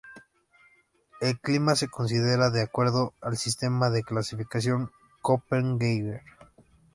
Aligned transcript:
El 1.19 1.39
clima 1.39 1.75
se 1.75 1.87
considera 1.87 2.49
de 2.49 2.63
acuerdo 2.63 3.13
al 3.21 3.37
sistema 3.37 3.91
de 3.91 4.01
clasificación 4.01 4.89
Köppen-Geiger. 5.21 6.21